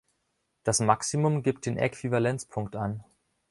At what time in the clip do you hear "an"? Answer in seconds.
2.75-3.03